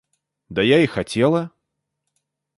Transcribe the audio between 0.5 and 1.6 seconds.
я и хотела.